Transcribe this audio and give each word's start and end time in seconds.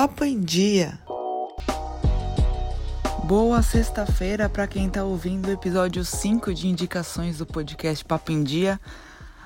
Papo 0.00 0.24
em 0.24 0.40
Dia. 0.40 0.98
Boa 3.24 3.60
sexta-feira 3.60 4.48
para 4.48 4.66
quem 4.66 4.86
está 4.86 5.04
ouvindo 5.04 5.48
o 5.48 5.50
episódio 5.50 6.02
5 6.02 6.54
de 6.54 6.68
indicações 6.68 7.36
do 7.36 7.44
podcast 7.44 8.02
Papo 8.06 8.32
em 8.32 8.42
Dia. 8.42 8.80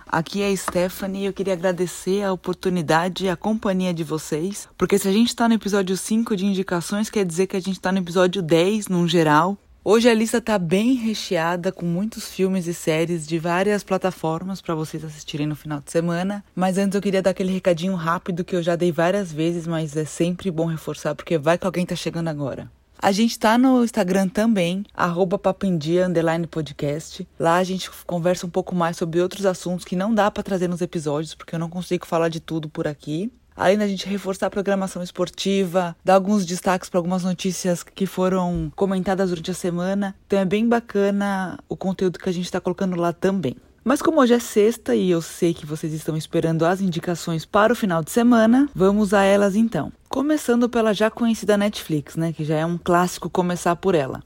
Aqui 0.06 0.42
é 0.42 0.48
a 0.52 0.56
Stephanie 0.56 1.22
e 1.22 1.26
eu 1.26 1.32
queria 1.32 1.54
agradecer 1.54 2.22
a 2.22 2.32
oportunidade 2.32 3.24
e 3.24 3.28
a 3.28 3.36
companhia 3.36 3.92
de 3.92 4.04
vocês, 4.04 4.68
porque 4.78 4.96
se 4.96 5.08
a 5.08 5.12
gente 5.12 5.30
está 5.30 5.48
no 5.48 5.54
episódio 5.54 5.96
5 5.96 6.36
de 6.36 6.46
indicações, 6.46 7.10
quer 7.10 7.24
dizer 7.24 7.48
que 7.48 7.56
a 7.56 7.60
gente 7.60 7.72
está 7.78 7.90
no 7.90 7.98
episódio 7.98 8.40
10 8.40 8.86
num 8.86 9.08
geral. 9.08 9.58
Hoje 9.86 10.08
a 10.08 10.14
lista 10.14 10.38
está 10.38 10.58
bem 10.58 10.94
recheada 10.94 11.70
com 11.70 11.84
muitos 11.84 12.26
filmes 12.26 12.66
e 12.66 12.72
séries 12.72 13.26
de 13.26 13.38
várias 13.38 13.84
plataformas 13.84 14.62
para 14.62 14.74
vocês 14.74 15.04
assistirem 15.04 15.46
no 15.46 15.54
final 15.54 15.78
de 15.78 15.92
semana. 15.92 16.42
Mas 16.54 16.78
antes 16.78 16.94
eu 16.94 17.02
queria 17.02 17.20
dar 17.20 17.28
aquele 17.28 17.52
recadinho 17.52 17.94
rápido 17.94 18.46
que 18.46 18.56
eu 18.56 18.62
já 18.62 18.76
dei 18.76 18.90
várias 18.90 19.30
vezes, 19.30 19.66
mas 19.66 19.94
é 19.94 20.06
sempre 20.06 20.50
bom 20.50 20.64
reforçar 20.64 21.14
porque 21.14 21.36
vai 21.36 21.58
que 21.58 21.66
alguém 21.66 21.84
tá 21.84 21.94
chegando 21.94 22.28
agora. 22.28 22.72
A 22.98 23.12
gente 23.12 23.38
tá 23.38 23.58
no 23.58 23.84
Instagram 23.84 24.26
também, 24.26 24.86
arroba 24.94 25.38
podcast. 25.38 27.28
Lá 27.38 27.56
a 27.56 27.64
gente 27.64 27.90
conversa 28.06 28.46
um 28.46 28.50
pouco 28.50 28.74
mais 28.74 28.96
sobre 28.96 29.20
outros 29.20 29.44
assuntos 29.44 29.84
que 29.84 29.94
não 29.94 30.14
dá 30.14 30.30
para 30.30 30.42
trazer 30.42 30.66
nos 30.66 30.80
episódios, 30.80 31.34
porque 31.34 31.54
eu 31.54 31.58
não 31.58 31.68
consigo 31.68 32.06
falar 32.06 32.30
de 32.30 32.40
tudo 32.40 32.70
por 32.70 32.88
aqui. 32.88 33.30
Além 33.56 33.78
da 33.78 33.86
gente 33.86 34.08
reforçar 34.08 34.46
a 34.46 34.50
programação 34.50 35.02
esportiva, 35.02 35.96
dar 36.04 36.14
alguns 36.14 36.44
destaques 36.44 36.88
para 36.88 36.98
algumas 36.98 37.22
notícias 37.22 37.82
que 37.82 38.06
foram 38.06 38.72
comentadas 38.74 39.30
durante 39.30 39.50
a 39.50 39.54
semana. 39.54 40.14
Então 40.26 40.38
é 40.38 40.44
bem 40.44 40.68
bacana 40.68 41.58
o 41.68 41.76
conteúdo 41.76 42.18
que 42.18 42.28
a 42.28 42.32
gente 42.32 42.46
está 42.46 42.60
colocando 42.60 42.96
lá 42.96 43.12
também. 43.12 43.56
Mas 43.84 44.00
como 44.00 44.20
hoje 44.20 44.32
é 44.32 44.38
sexta 44.38 44.96
e 44.96 45.10
eu 45.10 45.20
sei 45.20 45.52
que 45.52 45.66
vocês 45.66 45.92
estão 45.92 46.16
esperando 46.16 46.64
as 46.64 46.80
indicações 46.80 47.44
para 47.44 47.72
o 47.72 47.76
final 47.76 48.02
de 48.02 48.10
semana, 48.10 48.66
vamos 48.74 49.12
a 49.12 49.22
elas 49.22 49.54
então. 49.54 49.92
Começando 50.08 50.70
pela 50.70 50.94
já 50.94 51.10
conhecida 51.10 51.58
Netflix, 51.58 52.16
né, 52.16 52.32
que 52.32 52.44
já 52.44 52.56
é 52.56 52.64
um 52.64 52.78
clássico 52.78 53.28
começar 53.28 53.76
por 53.76 53.94
ela. 53.94 54.22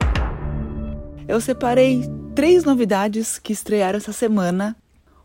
Eu 1.27 1.41
separei 1.41 2.05
três 2.37 2.63
novidades 2.63 3.39
que 3.39 3.53
estrearam 3.53 3.97
essa 3.97 4.13
semana. 4.13 4.77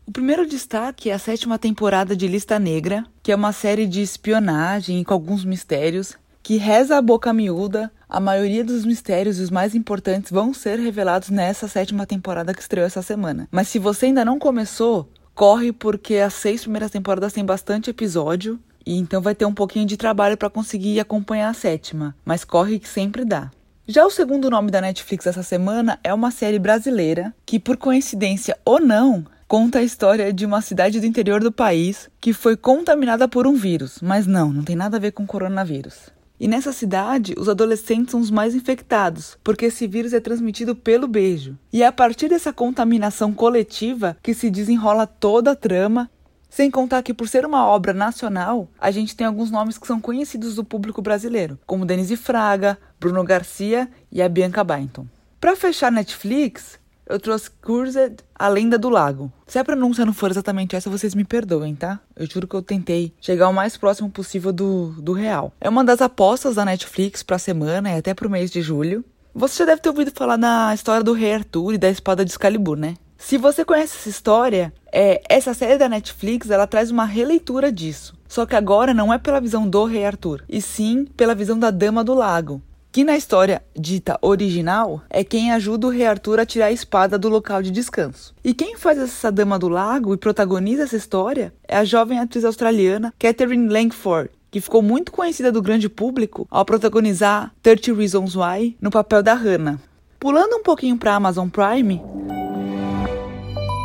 O 0.06 0.12
primeiro 0.12 0.46
destaque 0.46 1.08
é 1.08 1.14
a 1.14 1.18
sétima 1.18 1.58
temporada 1.58 2.14
de 2.14 2.28
Lista 2.28 2.58
Negra, 2.58 3.06
que 3.22 3.32
é 3.32 3.34
uma 3.34 3.52
série 3.52 3.86
de 3.86 4.02
espionagem 4.02 5.02
com 5.02 5.14
alguns 5.14 5.46
mistérios 5.46 6.14
que 6.42 6.58
reza 6.58 6.98
a 6.98 7.02
boca 7.02 7.32
miúda, 7.32 7.90
a 8.06 8.20
maioria 8.20 8.62
dos 8.62 8.84
mistérios 8.84 9.38
e 9.38 9.42
os 9.42 9.50
mais 9.50 9.74
importantes 9.74 10.30
vão 10.30 10.52
ser 10.52 10.78
revelados 10.78 11.30
nessa 11.30 11.66
sétima 11.66 12.04
temporada 12.04 12.52
que 12.52 12.60
estreou 12.60 12.86
essa 12.86 13.00
semana. 13.00 13.48
Mas 13.50 13.68
se 13.68 13.78
você 13.78 14.06
ainda 14.06 14.26
não 14.26 14.38
começou, 14.38 15.08
corre 15.34 15.72
porque 15.72 16.16
as 16.16 16.34
seis 16.34 16.60
primeiras 16.60 16.90
temporadas 16.90 17.32
têm 17.32 17.44
bastante 17.44 17.88
episódio 17.88 18.60
e 18.84 18.98
então 18.98 19.22
vai 19.22 19.34
ter 19.34 19.46
um 19.46 19.54
pouquinho 19.54 19.86
de 19.86 19.96
trabalho 19.96 20.36
para 20.36 20.50
conseguir 20.50 21.00
acompanhar 21.00 21.48
a 21.48 21.54
sétima, 21.54 22.14
mas 22.26 22.44
corre 22.44 22.78
que 22.78 22.88
sempre 22.90 23.24
dá. 23.24 23.50
Já 23.88 24.04
o 24.04 24.10
segundo 24.10 24.50
nome 24.50 24.70
da 24.70 24.82
Netflix 24.82 25.26
essa 25.26 25.42
semana 25.42 25.98
é 26.04 26.12
uma 26.12 26.30
série 26.30 26.58
brasileira 26.58 27.34
que, 27.44 27.58
por 27.58 27.78
coincidência 27.78 28.56
ou 28.64 28.80
não, 28.80 29.26
conta 29.46 29.78
a 29.78 29.82
história 29.82 30.32
de 30.32 30.46
uma 30.46 30.60
cidade 30.60 31.00
do 31.00 31.06
interior 31.06 31.42
do 31.42 31.52
país 31.52 32.08
que 32.20 32.32
foi 32.32 32.56
contaminada 32.56 33.28
por 33.28 33.46
um 33.46 33.54
vírus, 33.54 33.98
mas 34.02 34.26
não, 34.26 34.52
não 34.52 34.64
tem 34.64 34.76
nada 34.76 34.96
a 34.96 35.00
ver 35.00 35.12
com 35.12 35.26
coronavírus. 35.26 36.12
E 36.38 36.48
nessa 36.48 36.72
cidade, 36.72 37.34
os 37.38 37.48
adolescentes 37.48 38.10
são 38.10 38.20
os 38.20 38.30
mais 38.30 38.54
infectados, 38.54 39.38
porque 39.44 39.66
esse 39.66 39.86
vírus 39.86 40.12
é 40.12 40.20
transmitido 40.20 40.74
pelo 40.74 41.06
beijo. 41.06 41.56
E 41.72 41.82
é 41.82 41.86
a 41.86 41.92
partir 41.92 42.28
dessa 42.28 42.52
contaminação 42.52 43.32
coletiva 43.32 44.16
que 44.22 44.34
se 44.34 44.50
desenrola 44.50 45.06
toda 45.06 45.52
a 45.52 45.56
trama. 45.56 46.10
Sem 46.50 46.70
contar 46.70 47.02
que, 47.02 47.14
por 47.14 47.28
ser 47.28 47.44
uma 47.44 47.66
obra 47.66 47.92
nacional, 47.92 48.68
a 48.78 48.90
gente 48.90 49.16
tem 49.16 49.26
alguns 49.26 49.50
nomes 49.50 49.76
que 49.76 49.86
são 49.86 50.00
conhecidos 50.00 50.54
do 50.54 50.64
público 50.64 51.02
brasileiro, 51.02 51.58
como 51.66 51.86
Denise 51.86 52.16
Fraga, 52.16 52.78
Bruno 53.00 53.24
Garcia 53.24 53.88
e 54.10 54.22
a 54.22 54.28
Bianca 54.28 54.62
Bainton. 54.62 55.06
Para 55.40 55.56
fechar 55.56 55.90
Netflix, 55.90 56.78
eu 57.06 57.18
trouxe 57.18 57.50
Cursed, 57.62 58.16
A 58.34 58.48
Lenda 58.48 58.78
do 58.78 58.88
Lago. 58.88 59.32
Se 59.46 59.58
a 59.58 59.64
pronúncia 59.64 60.04
não 60.04 60.12
for 60.12 60.30
exatamente 60.30 60.74
essa, 60.74 60.90
vocês 60.90 61.14
me 61.14 61.24
perdoem, 61.24 61.74
tá? 61.74 62.00
Eu 62.16 62.26
juro 62.26 62.48
que 62.48 62.54
eu 62.54 62.62
tentei 62.62 63.12
chegar 63.20 63.48
o 63.48 63.54
mais 63.54 63.76
próximo 63.76 64.10
possível 64.10 64.52
do, 64.52 64.94
do 64.98 65.12
real. 65.12 65.52
É 65.60 65.68
uma 65.68 65.84
das 65.84 66.00
apostas 66.00 66.54
da 66.54 66.64
Netflix 66.64 67.22
pra 67.22 67.38
semana 67.38 67.90
e 67.90 67.98
até 67.98 68.14
pro 68.14 68.30
mês 68.30 68.50
de 68.50 68.62
julho. 68.62 69.04
Você 69.34 69.58
já 69.58 69.66
deve 69.66 69.82
ter 69.82 69.88
ouvido 69.88 70.12
falar 70.14 70.36
da 70.36 70.72
história 70.72 71.02
do 71.02 71.12
Rei 71.12 71.34
Arthur 71.34 71.74
e 71.74 71.78
da 71.78 71.90
espada 71.90 72.24
de 72.24 72.30
Excalibur, 72.30 72.76
né? 72.76 72.94
Se 73.18 73.38
você 73.38 73.64
conhece 73.64 73.96
essa 73.96 74.08
história, 74.08 74.72
é, 74.92 75.22
essa 75.28 75.54
série 75.54 75.78
da 75.78 75.88
Netflix 75.88 76.50
ela 76.50 76.66
traz 76.66 76.90
uma 76.90 77.04
releitura 77.04 77.72
disso. 77.72 78.14
Só 78.28 78.44
que 78.44 78.54
agora 78.54 78.92
não 78.92 79.12
é 79.12 79.18
pela 79.18 79.40
visão 79.40 79.68
do 79.68 79.84
Rei 79.84 80.04
Arthur, 80.04 80.44
e 80.48 80.60
sim 80.60 81.04
pela 81.16 81.34
visão 81.34 81.58
da 81.58 81.70
Dama 81.70 82.04
do 82.04 82.14
Lago, 82.14 82.60
que 82.94 83.02
na 83.02 83.16
história 83.16 83.60
dita 83.76 84.16
original 84.22 85.02
é 85.10 85.24
quem 85.24 85.50
ajuda 85.50 85.88
o 85.88 85.90
rei 85.90 86.06
Arthur 86.06 86.38
a 86.38 86.46
tirar 86.46 86.66
a 86.66 86.72
espada 86.72 87.18
do 87.18 87.28
local 87.28 87.60
de 87.60 87.72
descanso. 87.72 88.32
E 88.44 88.54
quem 88.54 88.76
faz 88.76 88.96
essa 88.96 89.32
dama 89.32 89.58
do 89.58 89.68
lago 89.68 90.14
e 90.14 90.16
protagoniza 90.16 90.84
essa 90.84 90.94
história 90.94 91.52
é 91.66 91.76
a 91.76 91.84
jovem 91.84 92.20
atriz 92.20 92.44
australiana 92.44 93.12
Catherine 93.18 93.68
Langford, 93.68 94.30
que 94.48 94.60
ficou 94.60 94.80
muito 94.80 95.10
conhecida 95.10 95.50
do 95.50 95.60
grande 95.60 95.88
público 95.88 96.46
ao 96.48 96.64
protagonizar 96.64 97.52
30 97.64 97.94
Reasons 97.94 98.36
Why 98.36 98.76
no 98.80 98.92
papel 98.92 99.24
da 99.24 99.34
Hannah. 99.34 99.80
Pulando 100.20 100.54
um 100.54 100.62
pouquinho 100.62 100.96
para 100.96 101.16
Amazon 101.16 101.48
Prime, 101.48 102.00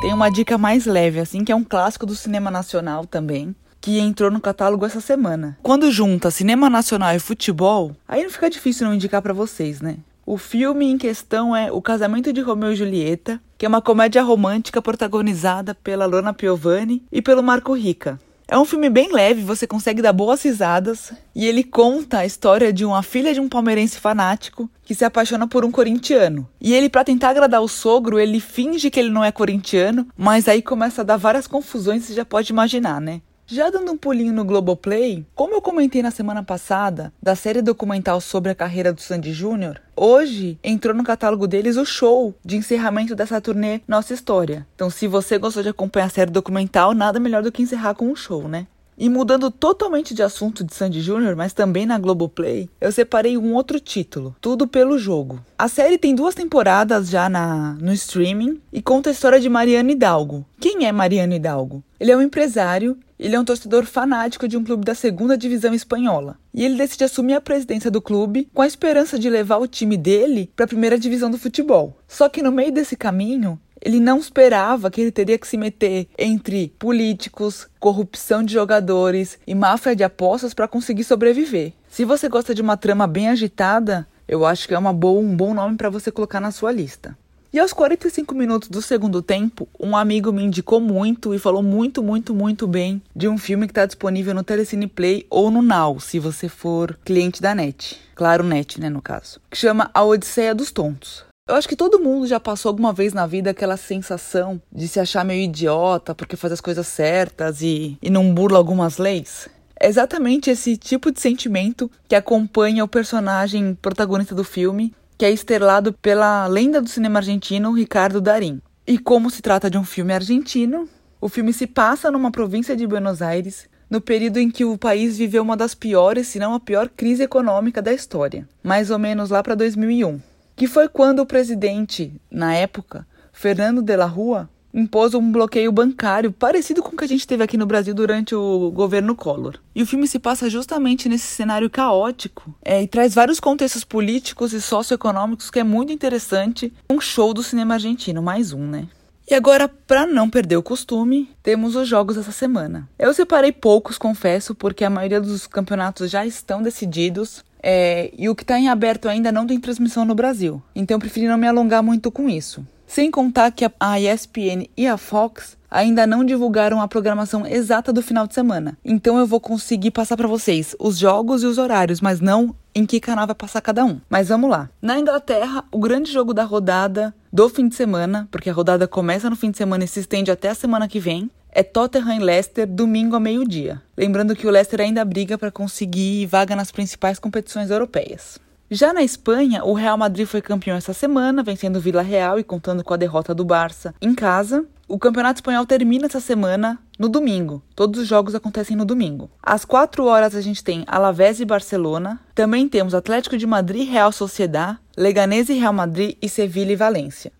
tem 0.02 0.14
uma 0.14 0.30
dica 0.30 0.56
mais 0.56 0.86
leve, 0.86 1.19
assim, 1.19 1.44
que 1.44 1.52
é 1.52 1.56
um 1.56 1.64
clássico 1.64 2.06
do 2.06 2.14
cinema 2.14 2.52
nacional 2.52 3.08
também, 3.08 3.56
que 3.89 3.97
entrou 3.97 4.29
no 4.29 4.39
catálogo 4.39 4.85
essa 4.85 5.01
semana. 5.01 5.57
Quando 5.63 5.91
junta 5.91 6.29
cinema 6.29 6.69
nacional 6.69 7.16
e 7.16 7.19
futebol, 7.19 7.95
aí 8.07 8.22
não 8.22 8.29
fica 8.29 8.47
difícil 8.47 8.85
não 8.85 8.94
indicar 8.94 9.19
para 9.19 9.33
vocês, 9.33 9.81
né? 9.81 9.97
O 10.27 10.38
filme 10.38 10.85
em 10.85 10.95
questão 10.95 11.55
é 11.55 11.72
O 11.72 11.81
Casamento 11.81 12.31
de 12.31 12.39
Romeu 12.39 12.72
e 12.72 12.75
Julieta, 12.75 13.41
que 13.57 13.66
é 13.66 13.67
uma 13.67 13.81
comédia 13.81 14.22
romântica 14.22 14.79
protagonizada 14.79 15.73
pela 15.73 16.05
Lona 16.05 16.35
Piovani 16.35 17.01
e 17.11 17.19
pelo 17.19 17.41
Marco 17.41 17.73
Rica. 17.73 18.19
É 18.47 18.55
um 18.55 18.66
filme 18.66 18.91
bem 18.91 19.11
leve, 19.11 19.41
você 19.41 19.66
consegue 19.66 20.03
dar 20.03 20.13
boas 20.13 20.44
risadas, 20.44 21.11
e 21.35 21.47
ele 21.47 21.63
conta 21.63 22.19
a 22.19 22.25
história 22.27 22.71
de 22.71 22.85
uma 22.85 23.01
filha 23.01 23.33
de 23.33 23.39
um 23.39 23.50
palmeirense 23.50 24.00
fanático 24.00 24.69
que 24.83 24.94
se 24.94 25.03
apaixona 25.03 25.47
por 25.47 25.66
um 25.66 25.71
corintiano. 25.71 26.47
E 26.61 26.75
ele, 26.75 26.89
para 26.89 27.03
tentar 27.03 27.29
agradar 27.29 27.61
o 27.61 27.67
sogro, 27.67 28.19
ele 28.19 28.39
finge 28.39 28.91
que 28.91 29.00
ele 29.00 29.09
não 29.09 29.23
é 29.23 29.31
corintiano, 29.31 30.07
mas 30.16 30.47
aí 30.47 30.61
começa 30.61 31.01
a 31.01 31.03
dar 31.03 31.17
várias 31.17 31.47
confusões, 31.47 32.03
você 32.03 32.13
já 32.13 32.25
pode 32.25 32.51
imaginar, 32.51 33.01
né? 33.01 33.21
Já 33.52 33.72
dando 33.72 33.92
um 33.92 33.98
pulinho 33.98 34.32
no 34.32 34.46
Globoplay, 34.46 35.26
como 35.34 35.56
eu 35.56 35.62
comentei 35.62 36.04
na 36.04 36.12
semana 36.12 36.44
passada 36.44 37.12
da 37.20 37.36
série 37.36 37.64
documental 37.64 38.22
sobre 38.22 38.52
a 38.52 38.56
carreira 38.56 38.94
do 38.94 39.02
Sandy 39.02 39.34
Júnior, 39.34 39.82
hoje 39.96 40.60
entrou 40.64 40.94
no 40.94 41.04
catálogo 41.04 41.48
deles 41.48 41.76
o 41.76 41.84
show 41.84 42.36
de 42.46 42.58
encerramento 42.58 43.16
dessa 43.16 43.42
turnê 43.42 43.82
Nossa 43.88 44.14
História. 44.14 44.68
Então, 44.76 44.92
se 44.92 45.08
você 45.08 45.40
gostou 45.40 45.64
de 45.64 45.70
acompanhar 45.70 46.06
a 46.06 46.10
série 46.10 46.30
documental, 46.30 46.94
nada 46.94 47.20
melhor 47.20 47.42
do 47.42 47.52
que 47.52 47.64
encerrar 47.64 47.96
com 47.96 48.12
um 48.12 48.16
show, 48.16 48.48
né? 48.48 48.68
E 49.00 49.08
mudando 49.08 49.50
totalmente 49.50 50.14
de 50.14 50.22
assunto 50.22 50.62
de 50.62 50.76
Sandy 50.76 51.00
Júnior, 51.00 51.34
mas 51.34 51.54
também 51.54 51.86
na 51.86 51.98
Globoplay, 51.98 52.70
eu 52.82 52.92
separei 52.92 53.38
um 53.38 53.54
outro 53.54 53.80
título, 53.80 54.36
Tudo 54.42 54.68
pelo 54.68 55.00
Jogo. 55.00 55.40
A 55.58 55.70
série 55.70 55.98
tem 55.98 56.14
duas 56.14 56.36
temporadas 56.36 57.10
já 57.10 57.30
na, 57.30 57.78
no 57.80 57.94
streaming 57.94 58.60
e 58.74 58.82
conta 58.82 59.10
a 59.10 59.14
história 59.14 59.40
de 59.40 59.48
Mariano 59.48 59.90
Hidalgo. 59.90 60.46
Quem 60.60 60.86
é 60.86 60.92
Mariano 60.92 61.34
Hidalgo? 61.34 61.82
Ele 61.98 62.12
é 62.12 62.18
um 62.18 62.22
empresário, 62.22 62.98
ele 63.18 63.36
é 63.36 63.40
um 63.40 63.46
torcedor 63.46 63.86
fanático 63.86 64.48
de 64.48 64.58
um 64.58 64.64
clube 64.64 64.86
da 64.86 64.96
segunda 64.96 65.38
divisão 65.38 65.74
espanhola. 65.74 66.38
E 66.54 66.66
ele 66.66 66.76
decide 66.76 67.04
assumir 67.04 67.34
a 67.34 67.42
presidência 67.42 67.92
do 67.92 68.02
clube 68.02 68.50
com 68.54 68.62
a 68.62 68.68
esperança 68.68 69.20
de 69.20 69.30
levar 69.30 69.58
o 69.58 69.68
time 69.68 69.96
dele 69.96 70.50
para 70.56 70.66
a 70.66 70.68
primeira 70.68 70.98
divisão 70.98 71.30
do 71.30 71.38
futebol. 71.38 71.98
Só 72.08 72.28
que 72.28 72.42
no 72.42 72.52
meio 72.52 72.72
desse 72.72 72.96
caminho, 72.96 73.60
ele 73.81 74.00
não 74.00 74.19
esperava 74.19 74.90
que 74.90 75.01
ele 75.01 75.12
teria 75.12 75.38
que 75.38 75.47
se 75.47 75.57
meter 75.57 76.07
entre 76.17 76.74
políticos, 76.80 77.68
corrupção 77.80 78.44
de 78.44 78.54
jogadores 78.54 79.39
e 79.45 79.56
máfia 79.56 79.95
de 79.95 80.04
apostas 80.04 80.54
para 80.54 80.68
conseguir 80.68 81.04
sobreviver. 81.04 81.74
Se 81.89 82.06
você 82.06 82.30
gosta 82.30 82.54
de 82.54 82.62
uma 82.62 82.77
trama 82.77 83.07
bem 83.07 83.30
agitada, 83.30 84.07
eu 84.27 84.45
acho 84.45 84.68
que 84.68 84.74
é 84.74 84.80
uma 84.80 84.94
boa, 84.94 85.19
um 85.19 85.36
bom 85.36 85.54
nome 85.54 85.75
para 85.75 85.89
você 85.89 86.12
colocar 86.12 86.39
na 86.39 86.51
sua 86.51 86.71
lista. 86.71 87.18
E 87.51 87.57
aos 87.57 87.74
45 87.74 88.36
minutos 88.36 88.69
do 88.69 88.80
segundo 88.80 89.24
tempo, 89.24 89.68
um 89.80 89.98
amigo 89.98 90.31
me 90.31 90.44
indicou 90.44 90.80
muito 90.80 91.33
e 91.33 91.39
falou 91.39 91.63
muito, 91.63 92.04
muito, 92.04 92.31
muito 92.31 92.68
bem 92.68 93.01
de 93.15 93.27
um 93.27 93.39
filme 93.39 93.65
que 93.65 93.71
está 93.71 93.88
disponível 93.88 94.36
no 94.36 94.44
Telecine 94.44 94.86
Play 94.86 95.25
ou 95.31 95.50
no 95.50 95.63
Now, 95.63 96.00
se 96.00 96.19
você 96.19 96.48
for 96.48 96.95
cliente 97.04 97.42
da 97.42 97.56
NET. 97.56 98.00
Claro, 98.13 98.44
NET, 98.44 98.80
né, 98.80 98.88
no 98.88 99.01
caso. 99.01 99.42
Que 99.50 99.57
chama 99.57 99.89
A 99.95 100.04
Odisseia 100.04 100.54
dos 100.54 100.71
Tontos. 100.71 101.29
Eu 101.50 101.56
acho 101.56 101.68
que 101.68 101.75
todo 101.75 102.00
mundo 102.00 102.28
já 102.28 102.40
passou 102.40 102.69
alguma 102.69 102.94
vez 102.94 103.12
na 103.12 103.25
vida 103.25 103.50
aquela 103.50 103.75
sensação 103.75 104.62
de 104.72 104.88
se 104.88 105.00
achar 105.00 105.25
meio 105.25 105.42
idiota 105.42 106.13
porque 106.13 106.36
faz 106.36 106.54
as 106.54 106.62
coisas 106.62 106.86
certas 106.86 107.63
e, 107.63 107.98
e 108.04 108.07
não 108.12 108.31
burla 108.31 108.60
algumas 108.60 109.00
leis. 109.00 109.50
É 109.80 109.88
exatamente 109.88 110.51
esse 110.51 110.78
tipo 110.78 111.12
de 111.12 111.19
sentimento 111.19 111.90
que 112.07 112.13
acompanha 112.13 112.84
o 112.84 112.88
personagem 112.88 113.74
protagonista 113.81 114.36
do 114.36 114.44
filme, 114.44 114.94
que 115.18 115.25
é 115.25 115.31
estrelado 115.31 115.92
pela 115.92 116.46
lenda 116.46 116.80
do 116.80 116.88
cinema 116.88 117.18
argentino 117.18 117.74
Ricardo 117.74 118.22
Darín. 118.22 118.62
E 118.86 119.00
como 119.00 119.31
se 119.31 119.42
trata 119.42 119.72
de 119.72 119.78
um 119.80 119.84
filme 119.84 120.13
argentino, 120.13 120.88
o 121.19 121.28
filme 121.28 121.52
se 121.52 121.66
passa 121.66 122.12
numa 122.12 122.30
província 122.30 122.75
de 122.75 122.86
Buenos 122.86 123.24
Aires 123.24 123.68
no 123.90 124.00
período 124.00 124.38
em 124.38 124.52
que 124.52 124.63
o 124.63 124.78
país 124.78 125.18
viveu 125.18 125.42
uma 125.42 125.57
das 125.57 125.74
piores, 125.74 126.28
se 126.28 126.38
não 126.38 126.54
a 126.54 126.60
pior 126.60 126.88
crise 126.90 127.24
econômica 127.24 127.81
da 127.81 127.92
história, 127.92 128.48
mais 128.62 128.92
ou 128.92 129.00
menos 129.00 129.31
lá 129.31 129.42
para 129.42 129.56
2001, 129.56 130.22
que 130.59 130.67
foi 130.67 130.89
quando 130.89 131.21
o 131.21 131.25
presidente, 131.25 132.11
na 132.29 132.53
época, 132.53 133.07
Fernando 133.31 133.81
de 133.81 133.95
la 133.95 134.06
Rua, 134.06 134.50
impôs 134.73 135.13
um 135.13 135.31
bloqueio 135.31 135.71
bancário 135.71 136.33
parecido 136.33 136.83
com 136.83 136.89
o 136.89 136.97
que 136.97 137.06
a 137.06 137.07
gente 137.07 137.25
teve 137.25 137.41
aqui 137.41 137.56
no 137.56 137.65
Brasil 137.65 137.94
durante 137.94 138.35
o 138.35 138.69
governo 138.69 139.15
Collor. 139.15 139.56
E 139.73 139.81
o 139.81 139.85
filme 139.85 140.06
se 140.06 140.19
passa 140.19 140.50
justamente 140.50 141.07
nesse 141.07 141.27
cenário 141.27 141.69
caótico 141.69 142.53
é, 142.61 142.83
e 142.83 142.88
traz 142.89 143.15
vários 143.15 143.39
contextos 143.39 143.85
políticos 143.85 144.51
e 144.51 144.61
socioeconômicos 144.61 145.50
que 145.50 145.59
é 145.59 145.63
muito 145.63 145.94
interessante. 145.94 146.73
Um 146.91 147.00
show 147.00 147.33
do 147.33 147.41
cinema 147.41 147.75
argentino, 147.75 148.21
mais 148.21 148.51
um, 148.51 148.67
né? 148.67 148.89
E 149.29 149.35
agora, 149.35 149.69
para 149.69 150.06
não 150.06 150.29
perder 150.29 150.57
o 150.57 150.63
costume, 150.63 151.29
temos 151.41 151.77
os 151.77 151.88
jogos 151.88 152.17
dessa 152.17 152.33
semana. 152.33 152.89
Eu 153.00 153.13
separei 153.13 153.53
poucos, 153.53 153.97
confesso, 153.97 154.53
porque 154.53 154.83
a 154.83 154.89
maioria 154.89 155.21
dos 155.21 155.47
campeonatos 155.47 156.11
já 156.11 156.25
estão 156.25 156.61
decididos. 156.61 157.45
É, 157.61 158.11
e 158.17 158.29
o 158.29 158.35
que 158.35 158.44
está 158.44 158.57
em 158.59 158.69
aberto 158.69 159.07
ainda 159.07 159.31
não 159.31 159.45
tem 159.45 159.59
transmissão 159.59 160.06
no 160.06 160.15
Brasil. 160.15 160.61
Então 160.75 160.95
eu 160.95 161.00
preferi 161.00 161.27
não 161.27 161.38
me 161.38 161.47
alongar 161.47 161.83
muito 161.83 162.11
com 162.11 162.29
isso. 162.29 162.65
Sem 162.88 163.11
contar 163.11 163.51
que 163.51 163.69
a 163.79 164.00
ESPN 164.00 164.67
e 164.75 164.88
a 164.88 164.97
Fox 164.97 165.57
ainda 165.69 166.07
não 166.07 166.23
divulgaram 166.23 166.81
a 166.81 166.88
programação 166.88 167.45
exata 167.45 167.94
do 167.94 168.01
final 168.01 168.25
de 168.25 168.33
semana. 168.33 168.77
Então 168.83 169.19
eu 169.19 169.27
vou 169.27 169.39
conseguir 169.39 169.91
passar 169.91 170.17
para 170.17 170.27
vocês 170.27 170.75
os 170.79 170.97
jogos 170.97 171.44
e 171.44 171.45
os 171.45 171.57
horários, 171.57 172.01
mas 172.01 172.19
não 172.19 172.56
em 172.73 172.85
que 172.85 173.00
canal 173.00 173.27
vai 173.27 173.35
passar 173.35 173.61
cada 173.61 173.85
um. 173.85 174.00
Mas 174.09 174.29
vamos 174.29 174.50
lá. 174.50 174.69
Na 174.81 174.97
Inglaterra, 174.97 175.63
o 175.71 175.79
grande 175.79 176.11
jogo 176.11 176.33
da 176.33 176.44
rodada 176.44 177.13
do 177.31 177.47
fim 177.50 177.67
de 177.67 177.75
semana, 177.75 178.27
porque 178.31 178.50
a 178.50 178.53
rodada 178.53 178.88
começa 178.88 179.29
no 179.29 179.35
fim 179.35 179.51
de 179.51 179.57
semana 179.57 179.83
e 179.83 179.88
se 179.88 180.00
estende 180.00 180.31
até 180.31 180.50
a 180.50 180.56
semana 180.56 180.88
que 180.88 181.00
vem, 181.00 181.29
é 181.51 181.63
Tottenham 181.63 182.19
Leicester 182.19 182.68
domingo 182.68 183.16
ao 183.16 183.22
meio-dia. 183.22 183.81
Lembrando 183.98 184.36
que 184.36 184.48
o 184.48 184.51
Leicester 184.51 184.81
ainda 184.81 185.04
briga 185.04 185.38
para 185.38 185.51
conseguir 185.51 186.25
vaga 186.25 186.56
nas 186.56 186.72
principais 186.72 187.19
competições 187.19 187.69
europeias. 187.69 188.40
Já 188.72 188.94
na 188.94 189.01
Espanha, 189.01 189.63
o 189.63 189.74
Real 189.74 189.98
Madrid 189.98 190.28
foi 190.28 190.44
campeão 190.44 190.78
essa 190.78 190.94
semana, 190.94 191.42
vencendo 191.42 191.78
o 191.78 191.81
Vila 191.81 192.04
Real 192.04 192.38
e 192.38 192.44
contando 192.44 192.84
com 192.84 192.94
a 192.94 192.98
derrota 192.98 193.34
do 193.34 193.44
Barça 193.44 193.96
em 194.00 194.13
casa. 194.13 194.63
O 194.88 195.00
Campeonato 195.00 195.40
Espanhol 195.40 195.66
termina 195.66 196.06
essa 196.06 196.19
semana 196.19 196.78
no 196.98 197.10
domingo. 197.10 197.63
Todos 197.75 198.02
os 198.02 198.07
jogos 198.07 198.36
acontecem 198.36 198.78
no 198.78 198.86
domingo. 198.86 199.30
Às 199.42 199.66
4 199.66 200.06
horas 200.06 200.36
a 200.36 200.42
gente 200.42 200.63
tem 200.63 200.84
Alavés 200.86 201.40
e 201.40 201.45
Barcelona. 201.45 202.19
Também 202.36 202.69
temos 202.69 202.94
Atlético 202.94 203.38
de 203.38 203.48
Madrid 203.48 203.90
Real 203.90 204.12
Sociedad, 204.12 204.78
Leganés 204.95 205.50
e 205.50 205.54
Real 205.54 205.74
Madrid 205.74 206.16
e 206.22 206.30
Sevilha 206.30 206.74
e 206.74 206.75
Valência. 206.75 207.31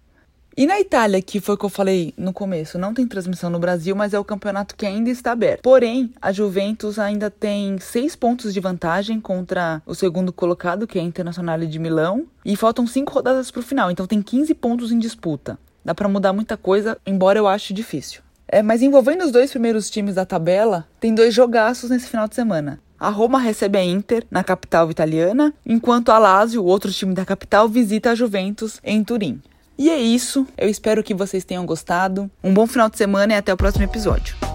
E 0.58 0.66
na 0.66 0.80
Itália, 0.80 1.22
que 1.22 1.40
foi 1.40 1.56
o 1.56 1.58
que 1.58 1.66
eu 1.66 1.70
falei 1.70 2.14
no 2.18 2.34
começo, 2.34 2.78
não 2.78 2.94
tem 2.94 3.08
transmissão 3.08 3.50
no 3.50 3.60
Brasil, 3.60 3.96
mas 3.96 4.14
é 4.14 4.20
o 4.20 4.26
campeonato 4.26 4.76
que 4.76 4.86
ainda 4.86 5.10
está 5.10 5.32
aberto. 5.32 5.62
Porém, 5.62 6.12
a 6.22 6.32
Juventus 6.32 7.00
ainda 7.00 7.30
tem 7.30 7.80
seis 7.80 8.16
pontos 8.16 8.54
de 8.54 8.60
vantagem 8.60 9.22
contra 9.22 9.82
o 9.86 9.96
segundo 9.96 10.34
colocado, 10.34 10.86
que 10.86 11.00
é 11.00 11.02
a 11.02 11.06
Internacional 11.06 11.60
de 11.60 11.80
Milão, 11.80 12.28
e 12.44 12.56
faltam 12.56 12.86
cinco 12.86 13.14
rodadas 13.14 13.50
para 13.52 13.60
o 13.60 13.64
final, 13.64 13.90
então 13.90 14.06
tem 14.06 14.22
15 14.22 14.54
pontos 14.56 14.92
em 14.92 15.00
disputa. 15.00 15.58
Dá 15.84 15.96
para 15.96 16.10
mudar 16.10 16.34
muita 16.34 16.58
coisa, 16.58 16.98
embora 17.06 17.40
eu 17.40 17.48
ache 17.48 17.74
difícil. 17.74 18.22
É, 18.48 18.62
mas 18.62 18.82
envolvendo 18.82 19.24
os 19.24 19.32
dois 19.32 19.52
primeiros 19.52 19.90
times 19.90 20.16
da 20.16 20.26
tabela, 20.26 20.88
tem 21.00 21.14
dois 21.14 21.34
jogaços 21.34 21.90
nesse 21.90 22.08
final 22.08 22.28
de 22.28 22.36
semana. 22.36 22.80
A 23.00 23.10
Roma 23.10 23.40
recebe 23.40 23.78
a 23.78 23.84
Inter 23.84 24.26
na 24.30 24.44
capital 24.44 24.92
italiana, 24.92 25.54
enquanto 25.66 26.10
a 26.10 26.20
Lazio, 26.20 26.66
outro 26.66 26.92
time 26.92 27.14
da 27.14 27.24
capital, 27.24 27.70
visita 27.70 28.12
a 28.12 28.16
Juventus 28.16 28.80
em 28.84 29.04
Turim. 29.04 29.42
E 29.80 29.90
é 29.90 29.98
isso. 29.98 30.46
Eu 30.58 30.68
espero 30.68 31.02
que 31.02 31.14
vocês 31.14 31.46
tenham 31.46 31.66
gostado. 31.66 32.30
Um 32.44 32.54
bom 32.54 32.68
final 32.68 32.90
de 32.90 32.98
semana 32.98 33.34
e 33.34 33.38
até 33.38 33.54
o 33.54 33.58
próximo 33.58 33.86
episódio. 33.86 34.49